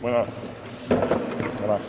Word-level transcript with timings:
Buenas. 0.00 0.28
Buenas. 1.60 1.80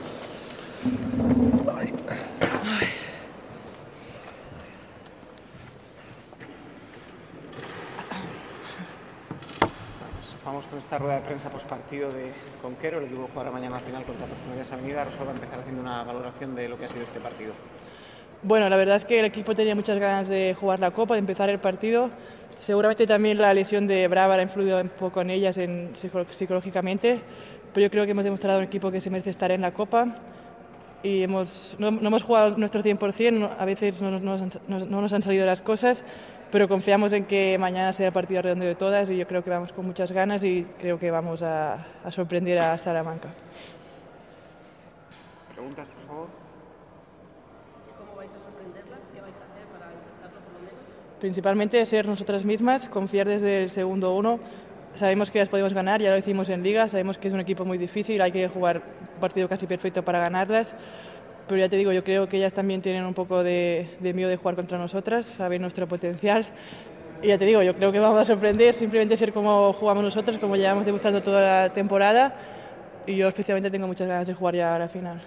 Vamos 10.44 10.66
con 10.66 10.80
esta 10.80 10.98
rueda 10.98 11.16
de 11.16 11.22
prensa 11.22 11.50
postpartido 11.50 12.12
de 12.12 12.34
Conquero, 12.64 12.98
el 12.98 13.06
equipo 13.06 13.30
jugará 13.32 13.52
mañana 13.52 13.80
final 13.80 14.04
contra 14.04 14.26
Perfumerías 14.26 14.72
Avenida. 14.72 15.04
Rosa 15.06 15.24
va 15.24 15.32
a 15.32 15.36
empezar 15.36 15.60
haciendo 15.60 15.82
una 15.82 16.04
valoración 16.04 16.56
de 16.56 16.68
lo 16.68 16.80
que 16.80 16.86
ha 16.86 16.88
sido 16.88 17.04
este 17.04 17.20
partido. 17.20 17.54
Bueno, 18.44 18.70
la 18.70 18.76
verdad 18.76 18.96
es 18.96 19.06
que 19.06 19.20
el 19.20 19.26
equipo 19.26 19.54
tenía 19.54 19.76
muchas 19.76 20.00
ganas 20.00 20.28
de 20.28 20.56
jugar 20.60 20.80
la 20.80 20.92
Copa, 20.92 21.14
de 21.14 21.20
empezar 21.20 21.50
el 21.50 21.60
partido. 21.60 22.10
Seguramente 22.60 23.06
también 23.06 23.38
la 23.38 23.54
lesión 23.54 23.86
de 23.86 24.08
Brava 24.08 24.36
ha 24.36 24.42
influido 24.42 24.82
un 24.82 24.90
poco 24.90 25.22
en 25.22 25.30
ellas 25.30 25.58
en, 25.58 25.92
psicológicamente, 26.32 27.22
pero 27.74 27.86
yo 27.86 27.92
creo 27.92 28.06
que 28.06 28.12
hemos 28.12 28.24
demostrado 28.24 28.60
un 28.60 28.66
equipo 28.66 28.92
que 28.92 29.00
se 29.00 29.10
merece 29.10 29.30
estar 29.30 29.52
en 29.52 29.62
la 29.62 29.72
Copa 29.72 30.08
y 31.04 31.24
hemos, 31.24 31.76
no, 31.80 31.88
hemos 31.88 32.24
jugado 32.24 32.58
nuestro 32.58 32.84
100%, 32.84 33.50
a 33.58 33.66
veces 33.66 34.02
no, 34.02 34.20
no, 34.20 34.38
no, 34.68 35.02
nos 35.02 35.14
han 35.14 35.22
salido 35.22 35.46
las 35.46 35.62
cosas, 35.62 36.04
pero 36.52 36.68
confiamos 36.68 37.14
en 37.14 37.26
que 37.26 37.58
mañana 37.60 37.94
sea 37.94 38.08
el 38.08 38.14
partido 38.14 38.42
redondo 38.42 38.66
de 38.66 38.76
todas 38.76 39.10
y 39.10 39.18
yo 39.18 39.28
creo 39.28 39.44
que 39.44 39.50
vamos 39.50 39.72
con 39.72 39.86
muchas 39.86 40.12
ganas 40.12 40.44
y 40.44 40.66
creo 40.80 41.00
que 41.00 41.10
vamos 41.10 41.42
a, 41.44 41.86
a 42.04 42.12
sorprender 42.12 42.60
a 42.60 42.78
Salamanca. 42.78 43.30
¿Preguntas, 45.54 45.88
por 45.88 46.08
favor? 46.08 46.28
¿Cómo 47.98 48.16
vais 48.16 48.32
a 48.32 48.40
sorprenderlas? 48.44 49.00
¿Qué 49.14 49.22
vais 49.22 49.36
a 49.36 49.46
hacer 49.52 49.66
para 49.72 49.94
intentarlo 49.94 50.40
por 50.42 50.54
lo 50.54 50.60
menos? 50.60 50.86
Principalmente 51.22 51.86
ser 51.86 52.06
nosotras 52.06 52.44
mismas, 52.44 52.90
confiar 52.90 53.28
desde 53.28 53.64
el 53.64 53.70
segundo 53.70 54.14
uno. 54.14 54.40
Sabemos 54.96 55.32
que 55.32 55.40
las 55.40 55.48
podemos 55.48 55.74
ganar, 55.74 56.02
ya 56.02 56.12
lo 56.12 56.18
hicimos 56.18 56.50
en 56.50 56.64
Liga, 56.64 56.90
sabemos 56.90 57.18
que 57.18 57.30
es 57.30 57.34
un 57.34 57.40
equipo 57.40 57.64
muy 57.64 57.78
difícil, 57.78 58.22
hay 58.22 58.34
que 58.34 58.50
jugar 58.50 58.82
un 59.14 59.22
partido 59.22 59.48
casi 59.48 59.66
perfecto 59.66 60.04
para 60.04 60.20
ganarlas 60.20 60.76
pero 61.52 61.60
ya 61.60 61.68
te 61.68 61.76
digo, 61.76 61.92
yo 61.92 62.02
creo 62.02 62.30
que 62.30 62.38
ellas 62.38 62.54
también 62.54 62.82
tienen 62.82 63.04
un 63.04 63.14
poco 63.14 63.44
de, 63.44 63.98
miedo 64.00 64.30
de 64.30 64.38
jugar 64.38 64.56
contra 64.56 64.78
nosotras, 64.78 65.26
saben 65.26 65.62
nuestro 65.62 65.86
potencial. 65.86 66.46
Y 67.22 67.28
ya 67.28 67.38
te 67.38 67.44
digo, 67.44 67.62
yo 67.62 67.76
creo 67.76 67.92
que 67.92 68.00
vamos 68.00 68.22
a 68.22 68.24
sorprender, 68.24 68.74
simplemente 68.74 69.18
ser 69.18 69.34
como 69.34 69.74
jugamos 69.74 70.02
nosotros, 70.02 70.38
como 70.38 70.56
llevamos 70.56 70.86
demostrando 70.86 71.22
toda 71.22 71.42
la 71.42 71.74
temporada. 71.74 72.34
Y 73.06 73.18
yo 73.18 73.28
especialmente 73.28 73.70
tengo 73.70 73.86
muchas 73.86 74.08
ganas 74.08 74.28
de 74.28 74.34
jugar 74.34 74.56
ya 74.56 74.80
la 74.80 74.88
final. 74.88 75.22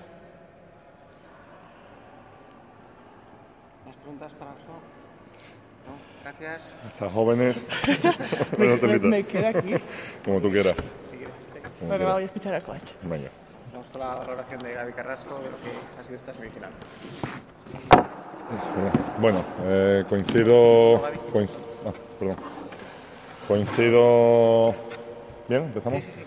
¿Más 3.84 3.97
preguntas 3.97 4.32
para 4.32 4.52
nosotros? 4.52 5.03
¿No? 5.86 6.22
Gracias. 6.22 6.74
Hasta 6.86 7.10
jóvenes. 7.10 7.66
me, 8.58 8.77
me, 8.77 8.98
me 8.98 9.24
quedo 9.24 9.58
aquí. 9.58 9.74
Como 10.24 10.41
tú 10.41 10.50
quieras. 10.50 10.74
bueno, 11.86 12.12
voy 12.12 12.22
a 12.22 12.26
escuchar 12.26 12.54
al 12.54 12.62
coche. 12.62 12.94
Venga. 13.02 13.28
Vamos 13.72 13.86
con 13.91 14.00
la 14.00 14.14
valoración 14.14 14.60
de 14.60 14.72
Gaby 14.72 14.92
Carrasco 14.92 15.38
de 15.38 15.50
lo 15.50 15.56
que 15.58 16.00
ha 16.00 16.02
sido 16.02 16.16
esta 16.16 16.32
semifinal. 16.32 16.70
Bueno, 19.20 19.44
eh, 19.64 20.04
coincido. 20.08 21.02
Coincido, 21.32 21.64
ah, 21.86 21.92
perdón. 22.19 22.36
Coincido. 23.48 24.74
Bien, 25.48 25.62
empezamos. 25.64 26.02
Sí, 26.02 26.10
sí, 26.10 26.20
sí, 26.20 26.24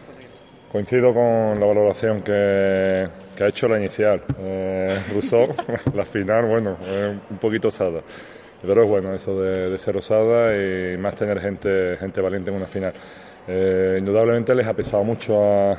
coincido 0.72 1.14
con 1.14 1.60
la 1.60 1.66
valoración 1.66 2.22
que, 2.22 3.08
que 3.36 3.44
ha 3.44 3.48
hecho 3.48 3.68
la 3.68 3.78
inicial. 3.80 4.22
Eh, 4.40 5.00
Rousseau, 5.14 5.56
la 5.94 6.06
final, 6.06 6.46
bueno, 6.46 6.78
un 7.30 7.38
poquito 7.38 7.70
osada. 7.70 8.02
Pero 8.62 8.84
es 8.84 8.90
bueno 8.90 9.14
eso 9.14 9.40
de, 9.40 9.78
ser 9.78 9.98
osada 9.98 10.56
y 10.56 10.98
más 10.98 11.16
tener 11.16 11.40
gente, 11.40 11.98
gente 12.00 12.22
valiente 12.22 12.50
en 12.50 12.58
una 12.58 12.68
final. 12.68 12.94
Eh, 13.48 13.98
indudablemente 14.00 14.54
les 14.56 14.68
ha 14.68 14.74
pesado 14.74 15.04
mucho 15.04 15.42
a, 15.42 15.78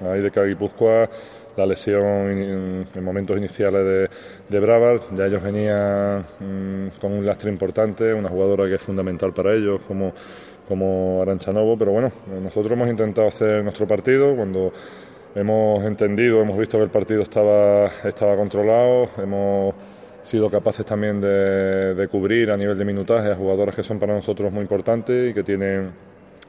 a, 0.00 0.06
de 0.08 0.30
Guipúzcoa 0.48 1.08
la 1.56 1.66
lesión 1.66 2.84
en, 2.94 3.04
momentos 3.04 3.36
iniciales 3.36 3.84
de, 3.84 4.10
de 4.48 4.60
Brava, 4.60 5.00
ya 5.14 5.26
ellos 5.26 5.42
venían 5.42 6.24
mmm, 6.40 6.88
con 7.00 7.12
un 7.12 7.24
lastre 7.24 7.50
importante, 7.50 8.12
una 8.12 8.28
jugadora 8.28 8.66
que 8.66 8.74
es 8.74 8.82
fundamental 8.82 9.32
para 9.32 9.54
ellos 9.54 9.80
como, 9.86 10.12
como 10.68 11.22
Arancha 11.22 11.52
Novo, 11.52 11.76
pero 11.78 11.92
bueno, 11.92 12.12
nosotros 12.42 12.72
hemos 12.72 12.88
intentado 12.88 13.28
hacer 13.28 13.62
nuestro 13.62 13.86
partido. 13.86 14.36
Cuando 14.36 14.72
hemos 15.34 15.84
entendido, 15.84 16.40
hemos 16.42 16.58
visto 16.58 16.78
que 16.78 16.84
el 16.84 16.90
partido 16.90 17.22
estaba, 17.22 17.90
estaba 18.04 18.36
controlado, 18.36 19.08
hemos 19.18 19.74
sido 20.26 20.50
capaces 20.50 20.84
también 20.84 21.20
de, 21.20 21.94
de 21.94 22.08
cubrir 22.08 22.50
a 22.50 22.56
nivel 22.56 22.76
de 22.76 22.84
minutaje 22.84 23.30
a 23.30 23.36
jugadoras 23.36 23.74
que 23.74 23.82
son 23.82 23.98
para 23.98 24.14
nosotros 24.14 24.52
muy 24.52 24.62
importantes 24.62 25.30
y 25.30 25.34
que 25.34 25.42
tienen 25.42 25.92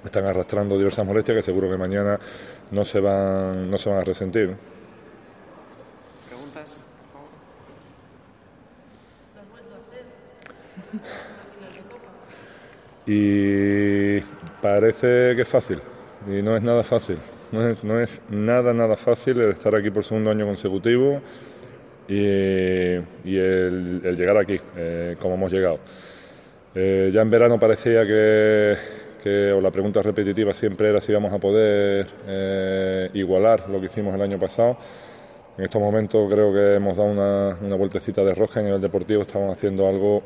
están 0.03 0.25
arrastrando 0.25 0.77
diversas 0.77 1.05
molestias 1.05 1.35
que 1.35 1.41
seguro 1.41 1.69
que 1.69 1.77
mañana 1.77 2.19
no 2.71 2.85
se 2.85 2.99
van, 2.99 3.69
no 3.69 3.77
se 3.77 3.89
van 3.89 3.99
a 3.99 4.03
resentir. 4.03 4.55
¿Preguntas, 6.27 6.83
por 7.11 7.21
favor? 7.21 7.29
Y 13.09 14.19
parece 14.61 15.33
que 15.33 15.44
es 15.44 15.47
fácil, 15.47 15.79
y 16.27 16.41
no 16.41 16.57
es 16.57 16.61
nada 16.61 16.83
fácil. 16.83 17.17
No 17.53 17.65
es, 17.65 17.81
no 17.81 18.01
es 18.01 18.21
nada, 18.29 18.73
nada 18.73 18.97
fácil 18.97 19.39
el 19.39 19.51
estar 19.51 19.73
aquí 19.73 19.89
por 19.89 20.03
segundo 20.03 20.29
año 20.29 20.45
consecutivo 20.45 21.21
y, 22.07 22.16
el, 22.16 24.01
el, 24.03 24.16
llegar 24.16 24.38
aquí, 24.38 24.59
eh, 24.75 25.16
como 25.19 25.35
hemos 25.35 25.51
llegado. 25.51 25.79
Eh, 26.79 27.09
ya 27.12 27.22
en 27.22 27.29
verano 27.31 27.59
parecía 27.59 28.06
que, 28.06 29.51
o 29.51 29.59
la 29.59 29.72
pregunta 29.72 30.01
repetitiva 30.03 30.53
siempre 30.53 30.90
era 30.90 31.01
si 31.01 31.12
íbamos 31.12 31.34
a 31.34 31.40
poder 31.40 32.07
eh, 32.28 33.09
igualar 33.13 33.68
lo 33.68 33.79
que 33.79 33.88
hicimos 33.88 34.13
el 34.13 34.22
año 34.22 34.38
pasado. 34.38 34.78
En 35.57 35.63
estos 35.63 35.81
momentos 35.81 36.31
creo 36.31 36.53
que 36.53 36.75
hemos 36.75 36.95
dado 36.95 37.09
una, 37.09 37.75
vueltecita 37.75 38.24
de 38.24 38.35
rosca 38.35 38.59
a 38.59 38.63
nivel 38.63 38.79
deportivo, 38.79 39.24
estamos 39.24 39.51
haciendo 39.57 39.88
algo 39.88 40.22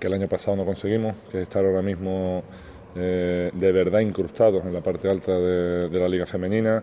que 0.00 0.06
el 0.06 0.14
año 0.14 0.26
pasado 0.26 0.56
no 0.56 0.64
conseguimos, 0.64 1.14
que 1.30 1.36
es 1.36 1.42
estar 1.42 1.62
ahora 1.64 1.82
mismo 1.82 2.42
eh, 2.96 3.50
de 3.52 3.72
verdad 3.72 4.00
incrustados 4.00 4.64
en 4.64 4.72
la 4.72 4.80
parte 4.80 5.10
alta 5.10 5.38
de, 5.38 6.00
la 6.00 6.08
liga 6.08 6.24
femenina 6.24 6.82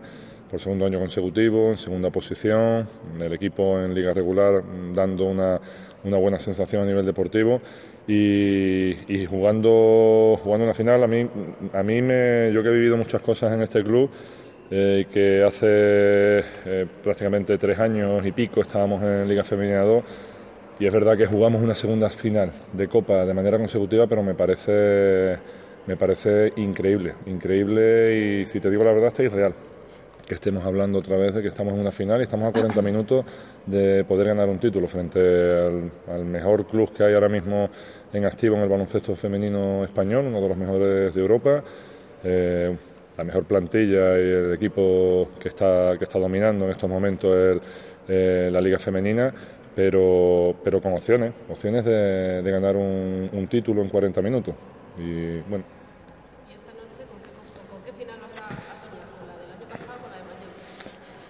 por 0.52 0.60
segundo 0.60 0.84
año 0.84 0.98
consecutivo, 0.98 1.70
en 1.70 1.78
segunda 1.78 2.10
posición, 2.10 2.86
el 3.18 3.32
equipo 3.32 3.80
en 3.80 3.94
liga 3.94 4.12
regular 4.12 4.62
dando 4.94 5.24
una, 5.24 5.58
una 6.04 6.18
buena 6.18 6.38
sensación 6.38 6.82
a 6.82 6.84
nivel 6.84 7.06
deportivo 7.06 7.62
y, 8.06 8.90
y, 9.08 9.24
jugando, 9.24 10.38
jugando 10.44 10.64
una 10.64 10.74
final, 10.74 11.02
a 11.04 11.06
mí, 11.06 11.26
a 11.72 11.82
mí 11.82 12.02
me, 12.02 12.52
yo 12.52 12.62
que 12.62 12.68
he 12.68 12.72
vivido 12.72 12.98
muchas 12.98 13.22
cosas 13.22 13.50
en 13.54 13.62
este 13.62 13.82
club, 13.82 14.10
eh, 14.70 15.06
que 15.10 15.42
hace 15.42 16.44
eh, 16.66 16.86
prácticamente 17.02 17.56
tres 17.56 17.78
años 17.78 18.24
y 18.26 18.32
pico 18.32 18.60
estábamos 18.60 19.02
en 19.02 19.26
Liga 19.26 19.44
Femenina 19.44 19.80
2 19.80 20.04
y 20.80 20.86
es 20.86 20.92
verdad 20.92 21.16
que 21.16 21.24
jugamos 21.24 21.62
una 21.62 21.74
segunda 21.74 22.10
final 22.10 22.52
de 22.74 22.88
Copa 22.88 23.24
de 23.24 23.32
manera 23.32 23.56
consecutiva, 23.56 24.06
pero 24.06 24.22
me 24.22 24.34
parece, 24.34 25.38
me 25.86 25.96
parece 25.96 26.52
increíble, 26.56 27.14
increíble 27.24 28.40
y 28.42 28.44
si 28.44 28.60
te 28.60 28.68
digo 28.68 28.84
la 28.84 28.92
verdad 28.92 29.08
está 29.08 29.22
irreal 29.22 29.54
que 30.26 30.34
estemos 30.34 30.64
hablando 30.64 30.98
otra 30.98 31.16
vez 31.16 31.34
de 31.34 31.42
que 31.42 31.48
estamos 31.48 31.74
en 31.74 31.80
una 31.80 31.90
final 31.90 32.20
y 32.20 32.24
estamos 32.24 32.48
a 32.48 32.52
40 32.52 32.80
minutos 32.82 33.24
de 33.66 34.04
poder 34.04 34.28
ganar 34.28 34.48
un 34.48 34.58
título 34.58 34.86
frente 34.88 35.18
al, 35.20 35.90
al, 36.08 36.24
mejor 36.24 36.66
club 36.66 36.92
que 36.92 37.04
hay 37.04 37.14
ahora 37.14 37.28
mismo 37.28 37.68
en 38.12 38.24
activo 38.24 38.56
en 38.56 38.62
el 38.62 38.68
baloncesto 38.68 39.14
femenino 39.16 39.84
español, 39.84 40.26
uno 40.26 40.40
de 40.40 40.48
los 40.48 40.56
mejores 40.56 41.14
de 41.14 41.20
Europa, 41.20 41.62
eh, 42.24 42.76
la 43.16 43.24
mejor 43.24 43.44
plantilla 43.44 44.18
y 44.18 44.30
el 44.30 44.54
equipo 44.54 45.28
que 45.38 45.48
está, 45.48 45.96
que 45.98 46.04
está 46.04 46.18
dominando 46.18 46.64
en 46.64 46.70
estos 46.70 46.88
momentos 46.88 47.60
eh, 48.08 48.48
la 48.50 48.60
liga 48.60 48.78
femenina, 48.78 49.32
pero, 49.74 50.54
pero 50.62 50.80
con 50.80 50.92
opciones, 50.92 51.32
opciones 51.48 51.84
de, 51.84 52.42
de 52.42 52.50
ganar 52.50 52.76
un, 52.76 53.28
un 53.32 53.46
título 53.48 53.82
en 53.82 53.88
40 53.88 54.22
minutos. 54.22 54.54
Y 54.98 55.38
bueno. 55.48 55.81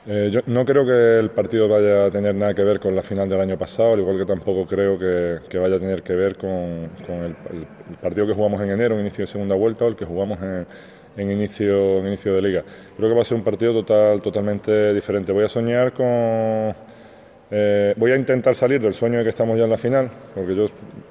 Eh, 0.05 0.31
yo 0.33 0.41
no 0.47 0.65
creo 0.65 0.85
que 0.85 1.21
el 1.21 1.31
partido 1.31 1.69
vaya 1.69 2.07
a 2.07 2.11
tener 2.11 2.35
nada 2.35 2.55
que 2.55 2.65
ver 2.65 2.81
con 2.81 2.95
la 2.97 3.05
final 3.05 3.29
del 3.29 3.41
año 3.41 3.57
pasado, 3.57 3.93
al 3.93 4.01
igual 4.01 4.19
que 4.19 4.25
tampoco 4.25 4.67
creo 4.67 4.99
que, 4.99 5.39
que 5.49 5.59
vaya 5.59 5.77
a 5.77 5.79
tener 5.79 6.03
que 6.03 6.13
ver 6.15 6.37
con, 6.37 6.89
con 7.07 7.23
el, 7.23 7.37
partido 8.01 8.27
que 8.27 8.35
jugamos 8.35 8.61
en 8.63 8.71
enero, 8.71 8.95
en 8.97 9.03
inicio 9.03 9.25
de 9.25 9.31
segunda 9.31 9.55
vuelta, 9.55 9.85
o 9.85 9.89
el 9.89 9.95
que 9.95 10.05
jugamos 10.05 10.43
en, 10.43 10.67
en, 11.17 11.31
inicio, 11.31 12.01
en 12.01 12.09
inicio 12.09 12.35
de 12.35 12.43
liga. 12.43 12.65
Creo 12.97 13.09
que 13.11 13.15
va 13.15 13.21
a 13.21 13.25
ser 13.25 13.37
un 13.37 13.45
partido 13.45 13.73
total, 13.73 14.21
totalmente 14.21 14.93
diferente. 14.93 15.31
Voy 15.31 15.45
a 15.45 15.49
soñar 15.49 15.93
con... 15.93 16.75
Eh, 17.55 17.93
voy 17.97 18.13
a 18.13 18.17
intentar 18.17 18.55
salir 18.55 18.81
del 18.81 18.95
sueño 18.95 19.19
de 19.19 19.25
que 19.25 19.31
estamos 19.31 19.57
ya 19.57 19.65
en 19.65 19.71
la 19.71 19.77
final, 19.77 20.11
porque 20.35 20.57
yo 20.57 20.67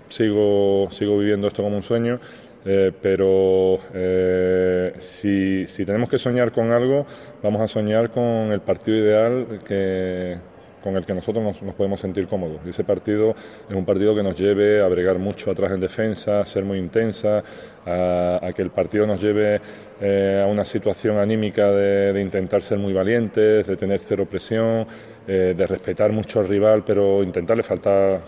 sigo, 0.09 0.89
sigo 0.91 1.17
viviendo 1.17 1.47
esto 1.47 1.63
como 1.63 1.77
un 1.77 1.83
sueño. 1.83 2.19
Eh, 2.63 2.91
pero 3.01 3.79
eh, 3.93 4.93
si, 4.99 5.65
si, 5.65 5.83
tenemos 5.83 6.09
que 6.09 6.19
soñar 6.19 6.51
con 6.51 6.71
algo, 6.71 7.05
vamos 7.41 7.61
a 7.61 7.67
soñar 7.67 8.11
con 8.11 8.51
el 8.51 8.61
partido 8.61 8.97
ideal 8.97 9.59
que, 9.67 10.37
con 10.83 10.95
el 10.95 11.05
que 11.05 11.13
nosotros 11.13 11.43
nos, 11.43 11.61
nos, 11.61 11.75
podemos 11.75 11.99
sentir 11.99 12.27
cómodos. 12.27 12.59
Ese 12.65 12.83
partido 12.83 13.35
es 13.69 13.75
un 13.75 13.85
partido 13.85 14.15
que 14.15 14.23
nos 14.23 14.37
lleve 14.39 14.81
a 14.81 14.87
bregar 14.87 15.19
mucho 15.19 15.51
atrás 15.51 15.71
en 15.71 15.79
defensa, 15.79 16.41
a 16.41 16.45
ser 16.45 16.63
muy 16.63 16.77
intensa, 16.77 17.43
a, 17.85 18.39
a 18.41 18.53
que 18.53 18.61
el 18.61 18.69
partido 18.69 19.07
nos 19.07 19.21
lleve 19.21 19.59
eh, 20.03 20.41
a 20.43 20.47
una 20.47 20.65
situación 20.65 21.17
anímica 21.17 21.71
de, 21.71 22.11
de, 22.13 22.21
intentar 22.21 22.63
ser 22.63 22.79
muy 22.79 22.91
valientes, 22.91 23.67
de 23.67 23.77
tener 23.77 23.99
cero 23.99 24.25
presión, 24.25 24.87
eh, 25.27 25.53
de 25.55 25.67
respetar 25.67 26.11
mucho 26.11 26.39
al 26.39 26.47
rival, 26.47 26.83
pero 26.83 27.21
intentarle 27.21 27.61
faltar, 27.61 28.19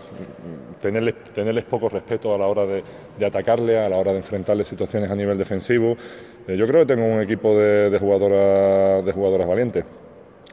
tenerles, 0.80 1.16
tenerles 1.34 1.64
poco 1.64 1.88
respeto 1.88 2.32
a 2.32 2.38
la 2.38 2.46
hora 2.46 2.64
de, 2.66 2.84
de, 3.18 3.26
atacarle, 3.26 3.78
a 3.78 3.88
la 3.88 3.96
hora 3.96 4.12
de 4.12 4.18
enfrentarle 4.18 4.64
situaciones 4.64 5.10
a 5.10 5.16
nivel 5.16 5.36
defensivo. 5.36 5.96
Eh, 6.46 6.56
yo 6.56 6.64
creo 6.66 6.86
que 6.86 6.94
tengo 6.94 7.06
un 7.06 7.20
equipo 7.20 7.58
de, 7.58 7.90
de, 7.90 7.98
jugadoras, 7.98 9.04
de 9.04 9.12
jugadoras 9.12 9.48
valientes 9.48 9.84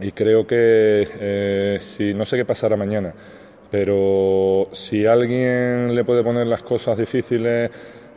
y 0.01 0.11
creo 0.11 0.45
que 0.47 1.07
eh, 1.19 1.77
si 1.79 2.13
no 2.13 2.25
sé 2.25 2.37
qué 2.37 2.45
pasará 2.45 2.75
mañana, 2.75 3.13
pero 3.69 4.67
si 4.71 5.05
alguien 5.05 5.95
le 5.95 6.03
puede 6.03 6.23
poner 6.23 6.47
las 6.47 6.63
cosas 6.63 6.97
difíciles 6.97 7.71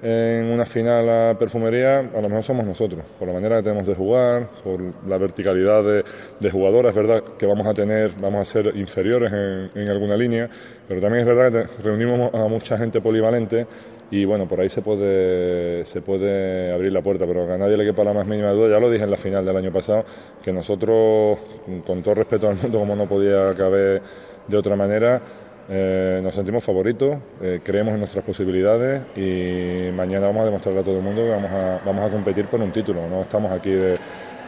en 0.06 0.52
una 0.52 0.66
final 0.66 1.08
a 1.08 1.38
perfumería, 1.38 2.00
a 2.00 2.20
lo 2.20 2.28
mejor 2.28 2.42
somos 2.42 2.66
nosotros, 2.66 3.02
por 3.18 3.26
la 3.26 3.32
manera 3.32 3.56
que 3.56 3.62
tenemos 3.62 3.86
de 3.86 3.94
jugar, 3.94 4.48
por 4.62 4.78
la 5.08 5.16
verticalidad 5.16 5.82
de, 5.82 6.04
de 6.40 6.50
jugadoras, 6.50 6.90
es 6.90 6.96
verdad 6.96 7.24
que 7.38 7.46
vamos 7.46 7.66
a 7.66 7.72
tener, 7.72 8.12
vamos 8.20 8.46
a 8.46 8.52
ser 8.52 8.76
inferiores 8.76 9.32
en, 9.32 9.70
en, 9.74 9.88
alguna 9.88 10.14
línea, 10.14 10.46
pero 10.86 11.00
también 11.00 11.26
es 11.26 11.34
verdad 11.34 11.66
que 11.66 11.82
reunimos 11.82 12.34
a 12.34 12.46
mucha 12.48 12.76
gente 12.76 13.00
polivalente 13.00 13.66
y 14.10 14.26
bueno, 14.26 14.46
por 14.46 14.60
ahí 14.60 14.68
se 14.68 14.82
puede, 14.82 15.86
se 15.86 16.02
puede 16.02 16.70
abrir 16.70 16.92
la 16.92 17.00
puerta, 17.00 17.24
pero 17.26 17.50
a 17.50 17.56
nadie 17.56 17.78
le 17.78 17.86
quepa 17.86 18.04
la 18.04 18.12
más 18.12 18.26
mínima 18.26 18.50
duda, 18.50 18.68
ya 18.68 18.78
lo 18.78 18.90
dije 18.90 19.04
en 19.04 19.10
la 19.10 19.16
final 19.16 19.46
del 19.46 19.56
año 19.56 19.72
pasado, 19.72 20.04
que 20.44 20.52
nosotros, 20.52 21.38
con 21.86 22.02
todo 22.02 22.14
respeto 22.14 22.50
al 22.50 22.56
mundo, 22.56 22.78
como 22.78 22.94
no 22.94 23.08
podía 23.08 23.46
caber 23.56 24.02
de 24.46 24.56
otra 24.58 24.76
manera, 24.76 25.22
eh, 25.68 26.20
nos 26.22 26.34
sentimos 26.34 26.62
favoritos, 26.62 27.16
eh, 27.40 27.60
creemos 27.62 27.94
en 27.94 28.00
nuestras 28.00 28.24
posibilidades 28.24 29.02
y 29.16 29.90
mañana 29.92 30.26
vamos 30.26 30.42
a 30.42 30.44
demostrarle 30.46 30.80
a 30.80 30.84
todo 30.84 30.96
el 30.96 31.02
mundo 31.02 31.22
que 31.22 31.30
vamos 31.30 31.50
a, 31.50 31.80
vamos 31.84 32.08
a 32.08 32.12
competir 32.12 32.46
por 32.46 32.60
un 32.60 32.72
título. 32.72 33.08
No 33.08 33.22
estamos 33.22 33.50
aquí 33.52 33.72
de, 33.72 33.98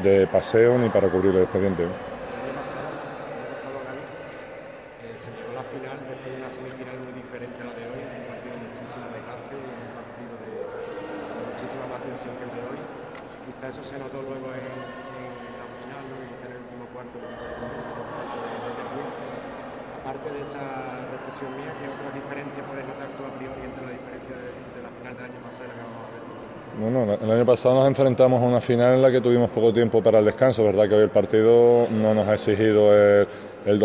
de 0.02 0.26
paseo 0.26 0.78
ni 0.78 0.88
para 0.88 1.08
cubrir 1.08 1.34
el 1.36 1.42
expediente. 1.42 1.84
eso 13.69 13.82
se 13.82 13.98
notó 13.98 14.22
luego 14.22 14.46
en, 14.54 14.62
la 14.62 15.66
final, 15.82 16.02
¿no? 16.06 16.16
en 16.22 16.52
el 16.54 16.62
último 16.62 16.86
cuarto, 16.94 17.19
aparte 19.98 20.30
de 20.30 20.42
esa 20.42 21.06
reflexión 21.26 21.56
mía, 21.56 21.75
¿qué 21.81 21.88
otras 21.90 22.14
diferencias 22.14 22.62
puedes 22.67 22.87
notar 22.87 23.08
tú 23.19 23.23
a 23.26 23.32
priori 23.34 23.58
la 23.58 23.93
diferencia 23.93 24.37
de, 24.38 24.82
la 24.82 24.90
final 24.94 25.14
del 25.17 25.25
año 25.26 25.40
pasado 25.43 25.64
y 25.64 25.69
la 25.69 25.75
que 25.75 25.82
vamos 25.82 26.02
a 26.06 26.11
ver? 26.14 26.23
Bueno, 26.76 26.99
el 27.14 27.31
año 27.31 27.46
pasado 27.46 27.75
nos 27.75 27.87
enfrentamos 27.88 28.43
a 28.43 28.46
una 28.46 28.61
final 28.61 28.94
en 28.94 29.02
la 29.02 29.11
que 29.11 29.20
tuvimos 29.20 29.50
poco 29.50 29.73
tiempo 29.73 30.02
para 30.02 30.19
el 30.19 30.25
descanso, 30.25 30.64
verdad 30.64 30.88
que 30.88 30.94
hoy 30.94 31.02
el 31.02 31.11
partido 31.11 31.88
no 31.90 32.14
nos 32.14 32.28
ha 32.28 32.34
exigido 32.34 32.94
el, 32.94 33.26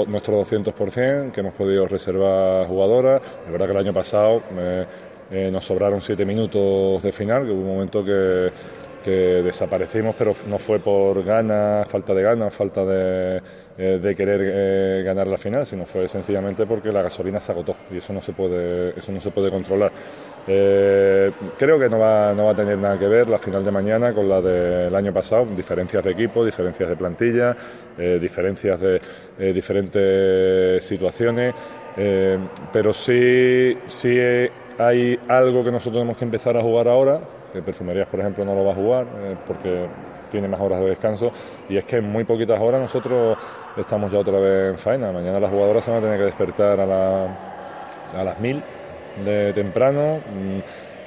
nuestro 0.08 0.42
200%, 0.44 1.32
que 1.32 1.40
hemos 1.40 1.54
podido 1.54 1.88
reservar 1.88 2.68
jugadoras, 2.68 3.22
es 3.46 3.52
verdad 3.52 3.66
que 3.66 3.72
el 3.72 3.80
año 3.80 3.94
pasado 3.94 4.44
eh, 4.58 4.86
eh, 5.32 5.50
nos 5.52 5.66
sobraron 5.66 6.02
siete 6.02 6.26
minutos 6.26 7.02
de 7.02 7.12
final, 7.12 7.46
que 7.46 7.52
hubo 7.52 7.62
un 7.62 7.68
momento 7.68 8.04
que, 8.04 8.52
que 9.02 9.42
desaparecimos, 9.44 10.16
pero 10.18 10.34
no 10.48 10.60
fue 10.60 10.80
por 10.80 11.24
ganas, 11.24 11.88
falta 11.90 12.14
de 12.14 12.24
ganas, 12.24 12.54
falta 12.54 12.86
de, 12.86 13.42
eh, 13.78 14.00
de 14.00 14.16
querer 14.16 14.42
eh, 14.44 15.04
ganar 15.04 15.28
la 15.28 15.38
final, 15.38 15.66
sino 15.66 15.86
fue 15.86 16.08
sencillamente 16.08 16.66
porque 16.66 16.92
la 16.92 17.02
gasolina 17.02 17.40
se 17.40 17.52
agotó 17.52 17.76
y 17.90 17.98
eso 17.98 18.14
no 18.14 18.22
se 18.22 18.34
puede, 18.34 18.98
eso 18.98 19.12
no 19.12 19.20
se 19.22 19.32
puede 19.32 19.50
controlar. 19.50 19.92
Eh, 20.48 21.32
creo 21.58 21.80
que 21.80 21.90
no 21.90 21.98
va, 21.98 22.34
no 22.34 22.46
va 22.46 22.52
a 22.52 22.56
tener 22.56 22.78
nada 22.78 23.00
que 23.00 23.08
ver 23.08 23.28
la 23.28 23.38
final 23.38 23.64
de 23.64 23.72
mañana 23.72 24.14
con 24.14 24.28
la 24.28 24.42
del 24.42 24.94
año 24.94 25.14
pasado, 25.14 25.46
diferencias 25.56 26.04
de 26.04 26.12
equipo, 26.12 26.46
diferencias 26.46 26.90
de 26.90 26.96
plantilla, 26.96 27.56
diferencias 28.20 28.80
de 28.80 29.00
diferentes 29.54 30.84
situaciones, 30.84 31.54
pero 32.74 32.94
sí, 32.94 33.78
sí 33.86 34.18
hay 34.78 35.20
algo 35.28 35.64
que 35.64 35.72
nosotros 35.72 35.96
tenemos 35.96 36.18
que 36.18 36.26
empezar 36.26 36.58
a 36.58 36.62
jugar 36.62 36.88
ahora, 36.88 37.22
Perfumerías, 37.60 38.08
por 38.08 38.20
ejemplo, 38.20 38.46
no 38.46 38.56
lo 38.56 38.64
va 38.64 38.72
a 38.72 38.76
jugar 38.76 39.08
eh, 39.20 39.36
porque 39.46 39.88
tiene 40.30 40.48
más 40.48 40.62
horas 40.62 40.80
de 40.80 40.86
descanso 40.86 41.32
y 41.68 41.76
es 41.76 41.84
que 41.84 41.98
en 41.98 42.10
muy 42.10 42.24
poquitas 42.24 42.60
horas 42.60 42.80
nosotros 42.80 43.38
estamos 43.76 44.12
ya 44.12 44.20
otra 44.20 44.40
vez 44.40 44.70
en 44.72 44.78
faena. 44.78 45.12
Mañana 45.12 45.40
las 45.40 45.50
jugadoras 45.50 45.84
se 45.84 45.92
van 45.92 46.00
a 46.00 46.04
tener 46.04 46.18
que 46.18 46.26
despertar 46.26 46.80
a, 46.80 46.86
la, 46.86 47.26
a 48.16 48.24
las 48.24 48.40
mil 48.40 48.64
de 49.26 49.52
temprano. 49.54 50.20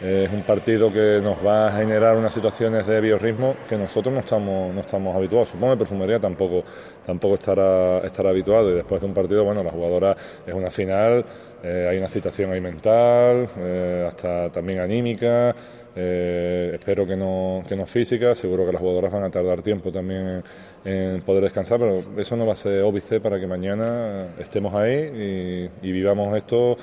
Es 0.02 0.31
un 0.31 0.43
partido 0.43 0.93
que 0.93 1.20
nos 1.23 1.44
va 1.44 1.69
a 1.69 1.73
generar 1.73 2.17
unas 2.17 2.35
situaciones 2.35 2.87
de 2.87 3.00
biorritmo 3.00 3.56
que 3.69 3.76
nosotros 3.76 4.12
no 4.12 4.20
estamos, 4.20 4.75
no 4.75 4.81
estamos 4.81 5.17
habituados. 5.17 5.49
Supongo 5.50 5.73
que 5.75 5.79
Perfumería 5.79 6.19
tampoco, 6.19 6.64
tampoco 7.06 7.35
estará, 7.35 7.99
estará 7.99 8.31
habituado. 8.31 8.70
Y 8.70 8.75
después 8.75 9.00
de 9.00 9.06
un 9.06 9.14
partido, 9.14 9.44
bueno, 9.44 9.62
la 9.62 9.70
jugadora 9.70 10.17
es 10.46 10.52
una 10.52 10.70
final, 10.70 11.25
eh, 11.64 11.88
hay 11.91 11.96
una 11.96 12.08
citación 12.08 12.52
ahí 12.52 12.61
mental, 12.61 13.49
eh, 13.58 14.05
hasta 14.06 14.50
también 14.50 14.81
anímica. 14.81 15.55
Eh, 15.96 16.73
espero 16.75 17.06
que 17.06 17.17
no, 17.17 17.64
que 17.67 17.75
no 17.75 17.87
física, 17.87 18.35
seguro 18.35 18.67
que 18.67 18.73
las 18.73 18.82
jugadoras 18.82 19.11
van 19.11 19.23
a 19.25 19.31
tardar 19.31 19.62
tiempo 19.62 19.91
también 19.91 20.43
en, 20.85 21.23
poder 21.23 21.44
descansar, 21.44 21.79
pero 21.79 22.02
eso 22.19 22.37
no 22.37 22.44
va 22.46 22.52
a 22.52 22.56
ser 22.56 22.82
óbice 22.82 23.20
para 23.20 23.41
que 23.41 23.46
mañana 23.46 24.35
estemos 24.38 24.75
ahí 24.75 25.70
y, 25.82 25.88
y 25.88 25.93
vivamos 25.93 26.37
esto 26.37 26.76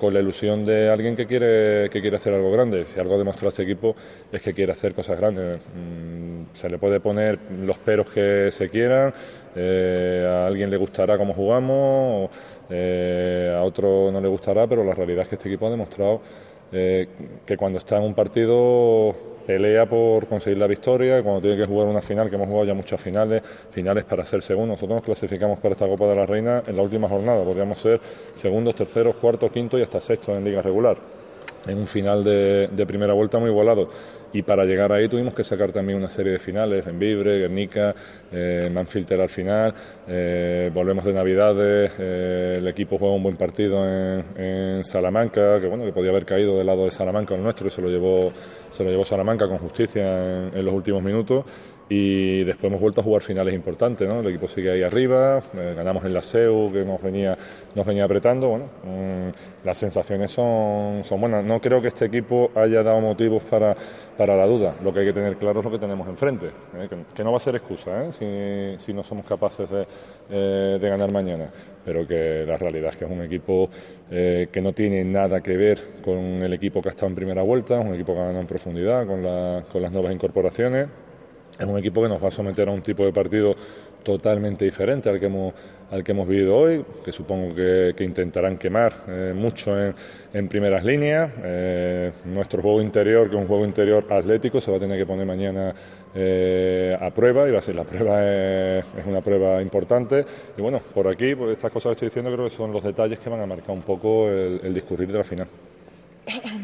con 0.00 0.12
la 0.12 0.20
ilusión 0.20 0.64
de 0.64 0.88
alguien 0.88 1.14
que 1.14 1.26
quiere, 1.26 1.88
que 1.90 2.00
quiere 2.00 2.13
hacer 2.16 2.34
algo 2.34 2.50
grande. 2.50 2.84
Si 2.84 2.98
algo 3.00 3.14
ha 3.14 3.18
demostrado 3.18 3.50
este 3.50 3.62
equipo 3.62 3.94
es 4.32 4.42
que 4.42 4.52
quiere 4.52 4.72
hacer 4.72 4.94
cosas 4.94 5.18
grandes. 5.18 5.60
Mm, 5.74 6.54
se 6.54 6.68
le 6.68 6.78
puede 6.78 7.00
poner 7.00 7.38
los 7.64 7.78
peros 7.78 8.10
que 8.10 8.50
se 8.50 8.68
quieran, 8.68 9.12
eh, 9.56 10.26
a 10.28 10.46
alguien 10.46 10.70
le 10.70 10.76
gustará 10.76 11.16
cómo 11.18 11.34
jugamos, 11.34 12.30
eh, 12.70 13.54
a 13.56 13.62
otro 13.62 14.10
no 14.12 14.20
le 14.20 14.28
gustará, 14.28 14.66
pero 14.66 14.84
la 14.84 14.94
realidad 14.94 15.22
es 15.22 15.28
que 15.28 15.34
este 15.36 15.48
equipo 15.48 15.66
ha 15.66 15.70
demostrado 15.70 16.20
eh, 16.72 17.08
que 17.46 17.56
cuando 17.56 17.78
está 17.78 17.98
en 17.98 18.04
un 18.04 18.14
partido 18.14 19.14
pelea 19.46 19.86
por 19.86 20.26
conseguir 20.26 20.58
la 20.58 20.66
victoria, 20.66 21.22
cuando 21.22 21.40
tiene 21.42 21.56
que 21.56 21.66
jugar 21.66 21.86
una 21.86 22.00
final, 22.00 22.30
que 22.30 22.36
hemos 22.36 22.48
jugado 22.48 22.66
ya 22.66 22.74
muchas 22.74 23.00
finales, 23.00 23.42
finales 23.70 24.04
para 24.04 24.24
ser 24.24 24.42
segundo. 24.42 24.72
Nosotros 24.72 24.96
nos 24.96 25.04
clasificamos 25.04 25.58
para 25.60 25.72
esta 25.72 25.86
Copa 25.86 26.06
de 26.06 26.16
la 26.16 26.26
Reina 26.26 26.62
en 26.66 26.76
la 26.76 26.82
última 26.82 27.08
jornada, 27.08 27.44
podríamos 27.44 27.78
ser 27.78 28.00
segundos, 28.34 28.74
terceros, 28.74 29.16
cuartos, 29.16 29.52
quintos 29.52 29.78
y 29.78 29.82
hasta 29.82 30.00
sextos 30.00 30.36
en 30.36 30.44
liga 30.44 30.62
regular 30.62 31.23
en 31.66 31.78
un 31.78 31.86
final 31.86 32.22
de, 32.24 32.68
de, 32.68 32.86
primera 32.86 33.14
vuelta 33.14 33.38
muy 33.38 33.50
igualado. 33.50 33.88
Y 34.34 34.42
para 34.42 34.64
llegar 34.64 34.92
ahí 34.92 35.08
tuvimos 35.08 35.32
que 35.32 35.44
sacar 35.44 35.70
también 35.70 35.96
una 35.96 36.10
serie 36.10 36.32
de 36.32 36.38
finales, 36.40 36.84
en 36.88 36.98
Vibre, 36.98 37.38
Guernica, 37.38 37.94
eh, 38.32 38.68
Manfilter 38.68 39.20
al 39.20 39.28
final, 39.28 39.72
eh, 40.08 40.70
volvemos 40.74 41.04
de 41.04 41.12
Navidades, 41.12 41.92
eh, 42.00 42.54
el 42.56 42.66
equipo 42.66 42.98
juega 42.98 43.14
un 43.14 43.22
buen 43.22 43.36
partido 43.36 43.84
en, 43.86 44.82
Salamanca, 44.82 45.60
que 45.60 45.68
bueno, 45.68 45.84
que 45.84 45.92
podía 45.92 46.10
haber 46.10 46.24
caído 46.24 46.58
del 46.58 46.66
lado 46.66 46.84
de 46.84 46.90
Salamanca 46.90 47.36
el 47.36 47.44
nuestro, 47.44 47.68
y 47.68 47.70
se 47.70 47.80
lo 47.80 47.88
llevó, 47.88 48.32
se 48.70 48.82
lo 48.82 48.90
llevó 48.90 49.04
Salamanca 49.04 49.46
con 49.46 49.58
justicia 49.58 50.48
en 50.48 50.64
los 50.64 50.74
últimos 50.74 51.02
minutos 51.02 51.44
y 51.88 52.44
después 52.44 52.70
hemos 52.70 52.80
vuelto 52.80 53.02
a 53.02 53.04
jugar 53.04 53.20
finales 53.20 53.54
importantes, 53.54 54.08
¿no? 54.08 54.20
El 54.20 54.28
equipo 54.28 54.48
sigue 54.48 54.70
ahí 54.70 54.82
arriba, 54.82 55.42
eh, 55.54 55.74
ganamos 55.76 56.04
en 56.04 56.14
la 56.14 56.22
SEU 56.22 56.72
que 56.72 56.82
nos 56.84 57.02
venía, 57.02 57.36
nos 57.74 57.84
venía 57.84 58.04
apretando, 58.04 58.48
bueno, 58.48 58.64
mmm, 58.84 59.64
las 59.64 59.76
sensaciones 59.76 60.30
son, 60.30 61.04
son 61.04 61.20
buenas. 61.20 61.44
No 61.44 61.60
creo 61.60 61.82
que 61.82 61.88
este 61.88 62.06
equipo 62.06 62.50
haya 62.54 62.82
dado 62.82 63.00
motivos 63.00 63.42
para, 63.44 63.76
para 64.16 64.34
la 64.34 64.46
duda, 64.46 64.74
lo 64.82 64.94
que 64.94 65.00
hay 65.00 65.06
que 65.06 65.12
tener 65.12 65.36
claro 65.36 65.60
es 65.60 65.64
lo 65.64 65.70
que 65.70 65.78
tenemos 65.78 66.08
enfrente, 66.08 66.46
¿eh? 66.46 66.88
que, 67.14 67.24
no 67.24 67.32
va 67.32 67.36
a 67.36 67.40
ser 67.40 67.56
excusa 67.56 68.04
¿eh? 68.04 68.12
si, 68.12 68.82
si, 68.82 68.94
no 68.94 69.02
somos 69.02 69.26
capaces 69.26 69.68
de, 69.68 70.78
de, 70.78 70.88
ganar 70.88 71.12
mañana, 71.12 71.50
pero 71.84 72.06
que 72.06 72.44
la 72.46 72.56
realidad 72.56 72.90
es 72.90 72.96
que 72.96 73.04
es 73.04 73.10
un 73.10 73.22
equipo 73.22 73.68
que 74.08 74.60
no 74.62 74.72
tiene 74.72 75.02
nada 75.04 75.40
que 75.40 75.56
ver 75.56 75.80
con 76.02 76.16
el 76.16 76.52
equipo 76.52 76.80
que 76.80 76.88
ha 76.88 76.92
estado 76.92 77.08
en 77.08 77.16
primera 77.16 77.42
vuelta, 77.42 77.80
es 77.80 77.84
un 77.84 77.94
equipo 77.94 78.14
que 78.14 78.20
ha 78.20 78.24
ganado 78.24 78.40
en 78.40 78.46
profundidad 78.46 79.06
con, 79.06 79.22
la, 79.22 79.64
con 79.70 79.82
las 79.82 79.90
nuevas 79.90 80.12
incorporaciones 80.12 80.86
es 81.58 81.66
un 81.66 81.78
equipo 81.78 82.02
que 82.02 82.08
nos 82.08 82.22
va 82.22 82.28
a 82.28 82.30
someter 82.30 82.68
a 82.68 82.72
un 82.72 82.82
tipo 82.82 83.04
de 83.04 83.12
partido 83.12 83.54
totalmente 84.02 84.64
diferente 84.64 85.08
al 85.08 85.18
que 85.18 85.26
hemos, 85.26 85.54
al 85.90 86.04
que 86.04 86.12
hemos 86.12 86.28
vivido 86.28 86.56
hoy, 86.56 86.84
que 87.04 87.10
supongo 87.10 87.54
que, 87.54 87.94
intentarán 88.00 88.58
quemar 88.58 88.92
eh, 89.08 89.32
mucho 89.34 89.80
en, 89.80 89.94
en, 90.32 90.48
primeras 90.48 90.84
líneas. 90.84 91.30
Eh, 91.42 92.12
nuestro 92.26 92.60
juego 92.60 92.82
interior, 92.82 93.28
que 93.28 93.36
es 93.36 93.40
un 93.40 93.48
juego 93.48 93.64
interior 93.64 94.04
atlético, 94.10 94.60
se 94.60 94.70
va 94.70 94.76
a 94.76 94.80
tener 94.80 94.98
que 94.98 95.06
poner 95.06 95.26
mañana 95.26 95.74
eh, 96.14 96.96
a 97.00 97.10
prueba 97.10 97.48
y 97.48 97.52
va 97.52 97.58
a 97.58 97.62
ser 97.62 97.74
la 97.74 97.84
prueba 97.84 98.22
es, 98.22 98.84
una 99.06 99.22
prueba 99.22 99.62
importante. 99.62 100.24
Y 100.56 100.60
bueno, 100.60 100.80
por 100.92 101.08
aquí, 101.08 101.34
por 101.34 101.50
estas 101.50 101.72
cosas 101.72 101.90
que 101.90 101.92
estoy 101.92 102.08
diciendo, 102.08 102.30
creo 102.32 102.48
que 102.48 102.54
son 102.54 102.72
los 102.72 102.84
detalles 102.84 103.18
que 103.18 103.30
van 103.30 103.40
a 103.40 103.46
marcar 103.46 103.70
un 103.70 103.82
poco 103.82 104.28
el 104.28 104.74
discurrir 104.74 105.10
de 105.10 105.18
la 105.18 105.24
final. 105.24 105.48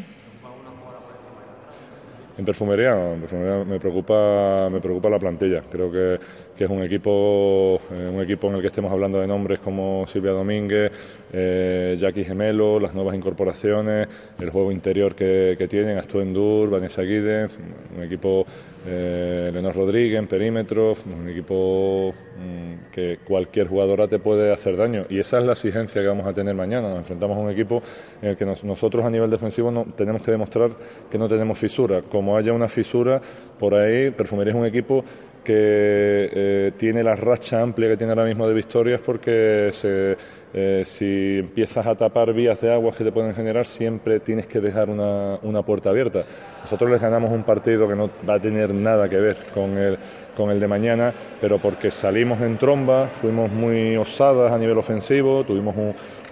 en 2.37 2.45
perfumería, 2.45 3.13
en 3.13 3.19
perfumería 3.19 3.63
me 3.63 3.79
preocupa, 3.79 4.69
me 4.71 4.79
preocupa 4.79 5.09
la 5.09 5.19
plantilla. 5.19 5.61
Creo 5.69 5.91
que, 5.91 6.19
es 6.61 6.69
un 6.69 6.83
equipo, 6.83 7.81
eh, 7.91 8.11
un 8.13 8.21
equipo 8.21 8.47
en 8.47 8.55
el 8.55 8.61
que 8.61 8.67
estemos 8.67 8.91
hablando 8.91 9.19
de 9.19 9.25
nombres 9.25 9.57
como 9.59 10.05
Silvia 10.05 10.31
Domínguez, 10.31 10.91
eh, 11.33 11.95
Jackie 11.97 12.23
Gemelo, 12.23 12.79
las 12.79 12.93
nuevas 12.93 13.15
incorporaciones, 13.15 14.07
el 14.39 14.49
juego 14.51 14.71
interior 14.71 15.15
que, 15.15 15.67
tienen, 15.67 15.97
Astuendur, 15.97 16.69
Vanessa 16.69 17.01
Guides, 17.01 17.57
un 17.97 18.03
equipo 18.03 18.45
eh, 18.85 19.71
Rodríguez 19.73 20.19
en 20.19 20.27
perímetro, 20.27 20.95
un 21.05 21.29
equipo 21.29 22.11
mm, 22.37 22.91
que 22.91 23.19
cualquier 23.23 23.67
jugadora 23.67 24.07
te 24.07 24.19
puede 24.19 24.51
hacer 24.51 24.75
daño 24.75 25.05
y 25.09 25.19
esa 25.19 25.39
es 25.39 25.45
la 25.45 25.53
exigencia 25.53 26.01
que 26.01 26.07
vamos 26.07 26.25
a 26.27 26.33
tener 26.33 26.53
mañana. 26.55 26.89
Nos 26.89 26.97
enfrentamos 26.99 27.37
a 27.37 27.41
un 27.41 27.49
equipo 27.51 27.81
en 28.21 28.29
el 28.29 28.37
que 28.37 28.45
nos- 28.45 28.63
nosotros 28.63 29.05
a 29.05 29.09
nivel 29.09 29.29
defensivo 29.29 29.71
no, 29.71 29.85
tenemos 29.95 30.21
que 30.23 30.31
demostrar 30.31 30.71
que 31.09 31.17
no 31.17 31.27
tenemos 31.27 31.57
fisura. 31.57 32.01
Como 32.01 32.35
haya 32.37 32.53
una 32.53 32.67
fisura 32.67 33.21
por 33.57 33.75
ahí, 33.75 34.11
Perfumería 34.11 34.53
es 34.53 34.59
un 34.59 34.65
equipo 34.65 35.03
que 35.43 36.29
eh, 36.33 36.71
tiene 36.77 37.01
la 37.01 37.15
racha 37.15 37.61
amplia 37.61 37.89
que 37.89 37.97
tiene 37.97 38.11
ahora 38.13 38.25
mismo 38.25 38.47
de 38.47 38.53
victorias 38.53 39.01
porque 39.03 39.69
se, 39.73 40.15
eh, 40.53 40.83
si 40.85 41.39
empiezas 41.39 41.87
a 41.87 41.95
tapar 41.95 42.33
vías 42.33 42.59
de 42.61 42.73
agua 42.73 42.91
que 42.91 43.03
te 43.03 43.11
pueden 43.11 43.33
generar, 43.33 43.65
siempre 43.65 44.19
tienes 44.19 44.47
que 44.47 44.59
dejar 44.59 44.89
una, 44.89 45.37
una 45.43 45.61
puerta 45.61 45.89
abierta. 45.89 46.23
Nosotros 46.61 46.91
les 46.91 47.01
ganamos 47.01 47.31
un 47.31 47.43
partido 47.43 47.87
que 47.87 47.95
no 47.95 48.09
va 48.27 48.35
a 48.35 48.39
tener 48.39 48.73
nada 48.73 49.09
que 49.09 49.17
ver 49.17 49.37
con 49.53 49.77
el, 49.77 49.97
con 50.35 50.49
el 50.51 50.59
de 50.59 50.67
mañana, 50.67 51.13
pero 51.39 51.59
porque 51.59 51.91
salimos 51.91 52.41
en 52.41 52.57
tromba, 52.57 53.07
fuimos 53.07 53.51
muy 53.51 53.95
osadas 53.97 54.51
a 54.51 54.57
nivel 54.57 54.77
ofensivo, 54.77 55.43
tuvimos 55.43 55.75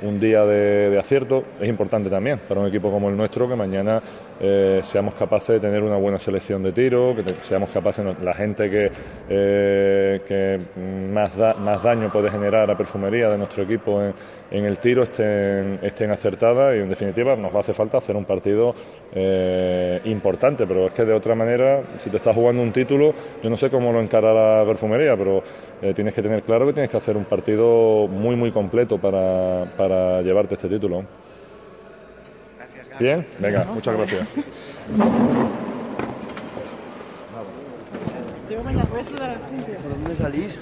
un, 0.01 0.19
día 0.19 0.45
de, 0.45 0.97
acierto. 0.99 1.43
Es 1.59 1.67
importante 1.67 2.09
también 2.09 2.39
para 2.47 2.61
un 2.61 2.67
equipo 2.67 2.91
como 2.91 3.09
el 3.09 3.17
nuestro 3.17 3.47
que 3.47 3.55
mañana 3.55 4.01
eh, 4.39 4.79
seamos 4.83 5.15
capaces 5.15 5.49
de 5.49 5.59
tener 5.59 5.83
una 5.83 5.97
buena 5.97 6.19
selección 6.19 6.63
de 6.63 6.71
tiro, 6.71 7.15
que 7.15 7.23
seamos 7.41 7.69
capaces, 7.69 8.05
la 8.21 8.33
gente 8.33 8.69
que, 8.69 8.91
eh, 9.29 10.21
que 10.27 10.59
más, 11.11 11.35
más 11.59 11.83
daño 11.83 12.11
puede 12.11 12.29
generar 12.29 12.69
a 12.69 12.77
perfumería 12.77 13.29
de 13.29 13.37
nuestro 13.37 13.63
equipo 13.63 14.01
en 14.51 14.65
el 14.65 14.77
tiro 14.77 15.03
estén, 15.03 15.79
estén 15.81 16.11
acertadas 16.11 16.75
y 16.75 16.79
en 16.79 16.89
definitiva 16.89 17.35
nos 17.35 17.53
va 17.53 17.57
a 17.57 17.61
hacer 17.61 17.75
falta 17.75 17.97
hacer 17.97 18.15
un 18.15 18.25
partido 18.25 18.73
eh, 19.13 20.01
importante, 20.05 20.65
pero 20.65 20.87
es 20.87 20.93
que 20.93 21.05
de 21.05 21.13
otra 21.13 21.35
manera, 21.35 21.83
si 21.97 22.09
te 22.09 22.17
estás 22.17 22.35
jugando 22.35 22.61
un 22.61 22.71
título, 22.71 23.13
yo 23.41 23.49
no 23.49 23.57
sé 23.57 23.69
cómo 23.69 23.91
lo 23.91 24.01
encarará 24.01 24.65
perfumería, 24.65 25.15
pero 25.15 25.43
eh, 25.81 25.93
tienes 25.93 26.13
que 26.13 26.21
tener 26.21 26.43
claro 26.43 26.65
que 26.65 26.73
tienes 26.73 26.89
que 26.89 26.97
hacer 26.97 27.15
un 27.15 27.25
partido 27.25 28.07
muy 28.07 28.35
muy 28.35 28.51
completo 28.51 28.97
para, 28.97 29.65
para 29.77 30.21
llevarte 30.21 30.55
este 30.55 30.67
título. 30.67 31.03
Gracias. 32.57 32.99
Bien, 32.99 33.25
venga, 33.39 33.65
muchas 33.65 33.95
gracias. 33.95 34.27
Llevo 38.49 38.63
mañana, 38.63 38.87
voy 38.89 38.99
a 38.99 39.03
saludar 39.03 39.29
al 39.29 39.37
Cintia. 39.49 39.77
¿Por 39.77 39.91
dónde 39.91 40.15
salís? 40.15 40.59